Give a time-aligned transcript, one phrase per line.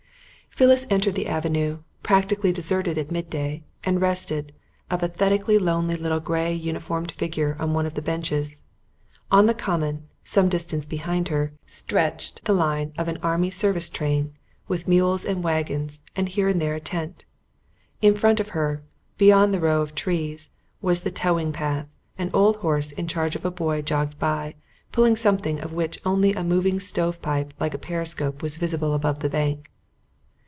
[0.53, 4.51] Phyllis entered the avenue, practically deserted at midday, and rested,
[4.91, 8.65] a pathetically lonely little grey uniformed figure on one of the benches.
[9.31, 14.33] On the common, some distance behind her, stretched the lines of an Army Service train,
[14.67, 17.23] with mules and waggons, and here and there a tent.
[18.01, 18.83] In front of her,
[19.17, 21.87] beyond the row of trees, was the towing path;
[22.17, 24.55] an old horse in charge of a boy jogged by,
[24.91, 29.19] pulling something of which only a moving stove pipe like a periscope was visible above
[29.19, 29.69] the bank.